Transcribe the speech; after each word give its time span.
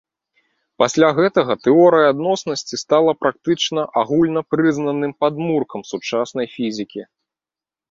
Пасля 0.83 1.09
гэтага 1.19 1.53
тэорыя 1.65 2.07
адноснасці 2.13 2.79
стала 2.83 3.11
практычна 3.27 3.81
агульнапрызнаным 4.03 5.13
падмуркам 5.23 5.81
сучаснай 5.93 6.47
фізікі. 6.59 7.01